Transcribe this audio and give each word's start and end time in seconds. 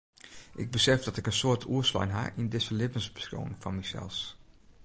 Ik 0.55 0.71
besef 0.71 1.03
dat 1.03 1.17
ik 1.17 1.25
in 1.25 1.31
soad 1.39 1.63
oerslein 1.73 2.09
ha 2.15 2.23
yn 2.39 2.49
dizze 2.53 2.73
libbensbeskriuwing 2.79 3.55
fan 3.61 3.75
mysels. 3.77 4.19